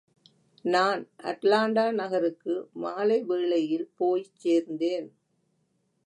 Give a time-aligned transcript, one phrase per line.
[0.65, 1.01] நான்
[1.23, 5.07] அட்லாண்டா நகருக்கு மாலைவேளையில் போய்ச் சேர்ந்தேன்.